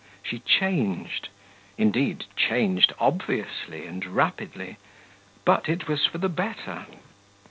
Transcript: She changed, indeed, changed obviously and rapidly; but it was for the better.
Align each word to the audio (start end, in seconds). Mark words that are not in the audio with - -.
She 0.23 0.39
changed, 0.39 1.29
indeed, 1.77 2.23
changed 2.35 2.91
obviously 2.97 3.85
and 3.85 4.03
rapidly; 4.03 4.77
but 5.45 5.69
it 5.69 5.87
was 5.87 6.07
for 6.07 6.17
the 6.17 6.27
better. 6.27 6.87